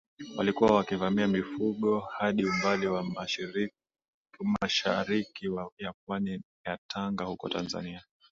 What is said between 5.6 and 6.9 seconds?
ya pwani ya